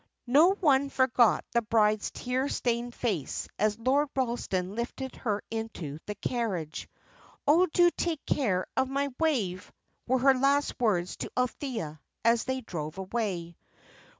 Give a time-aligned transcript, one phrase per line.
[0.25, 6.15] No one forgot the bride's tear stained face, as Lord Ralston lifted her into the
[6.15, 6.89] carriage.
[7.47, 9.71] "Oh, do take care of my Wave,"
[10.07, 13.55] were her last words to Althea, as they drove away.